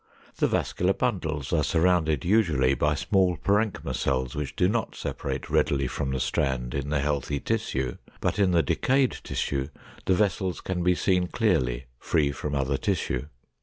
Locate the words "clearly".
11.27-11.85